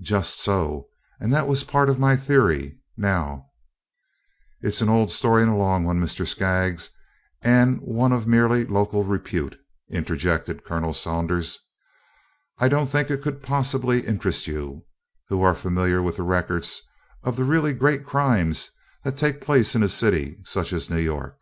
"Just 0.00 0.40
so, 0.40 0.88
and 1.20 1.32
that 1.32 1.46
was 1.46 1.62
part 1.62 1.88
of 1.88 1.96
my 1.96 2.16
theory. 2.16 2.80
Now" 2.96 3.52
"It 4.60 4.72
's 4.74 4.80
an 4.82 4.88
old 4.88 5.08
story 5.12 5.40
and 5.44 5.52
a 5.52 5.54
long 5.54 5.84
one, 5.84 6.00
Mr. 6.00 6.26
Skaggs, 6.26 6.90
and 7.42 7.80
one 7.80 8.10
of 8.10 8.26
merely 8.26 8.64
local 8.64 9.04
repute," 9.04 9.56
interjected 9.88 10.64
Colonel 10.64 10.92
Saunders. 10.92 11.60
"I 12.58 12.66
don't 12.66 12.88
think 12.88 13.08
it 13.08 13.22
could 13.22 13.40
possibly 13.40 14.00
interest 14.04 14.48
you, 14.48 14.84
who 15.28 15.42
are 15.42 15.54
familiar 15.54 16.02
with 16.02 16.16
the 16.16 16.24
records 16.24 16.82
of 17.22 17.36
the 17.36 17.44
really 17.44 17.72
great 17.72 18.04
crimes 18.04 18.68
that 19.04 19.16
take 19.16 19.40
place 19.40 19.76
in 19.76 19.84
a 19.84 19.88
city 19.88 20.40
such 20.44 20.72
as 20.72 20.90
New 20.90 20.98
York." 20.98 21.38